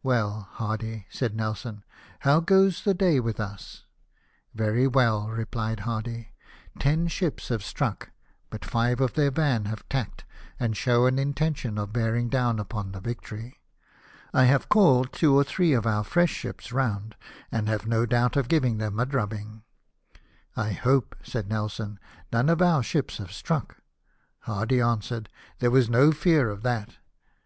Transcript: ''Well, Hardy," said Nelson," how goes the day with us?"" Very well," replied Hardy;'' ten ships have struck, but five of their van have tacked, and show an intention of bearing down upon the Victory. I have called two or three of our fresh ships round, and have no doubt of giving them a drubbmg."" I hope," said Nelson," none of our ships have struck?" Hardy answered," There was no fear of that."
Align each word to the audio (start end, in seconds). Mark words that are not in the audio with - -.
''Well, 0.12 0.46
Hardy," 0.52 1.06
said 1.08 1.34
Nelson," 1.34 1.82
how 2.20 2.40
goes 2.40 2.84
the 2.84 2.92
day 2.92 3.20
with 3.20 3.40
us?"" 3.40 3.86
Very 4.54 4.86
well," 4.86 5.30
replied 5.30 5.80
Hardy;'' 5.80 6.34
ten 6.78 7.06
ships 7.08 7.48
have 7.48 7.64
struck, 7.64 8.10
but 8.50 8.66
five 8.66 9.00
of 9.00 9.14
their 9.14 9.30
van 9.30 9.64
have 9.64 9.88
tacked, 9.88 10.26
and 10.60 10.76
show 10.76 11.06
an 11.06 11.18
intention 11.18 11.78
of 11.78 11.90
bearing 11.94 12.28
down 12.28 12.58
upon 12.58 12.92
the 12.92 13.00
Victory. 13.00 13.60
I 14.34 14.44
have 14.44 14.68
called 14.68 15.10
two 15.10 15.34
or 15.34 15.42
three 15.42 15.72
of 15.72 15.86
our 15.86 16.04
fresh 16.04 16.32
ships 16.34 16.70
round, 16.70 17.14
and 17.50 17.66
have 17.66 17.86
no 17.86 18.04
doubt 18.04 18.36
of 18.36 18.48
giving 18.48 18.76
them 18.76 19.00
a 19.00 19.06
drubbmg."" 19.06 19.62
I 20.54 20.72
hope," 20.72 21.16
said 21.22 21.48
Nelson," 21.48 21.98
none 22.30 22.50
of 22.50 22.60
our 22.60 22.82
ships 22.82 23.16
have 23.16 23.32
struck?" 23.32 23.78
Hardy 24.40 24.82
answered," 24.82 25.30
There 25.60 25.70
was 25.70 25.88
no 25.88 26.12
fear 26.12 26.50
of 26.50 26.60
that." 26.64 26.98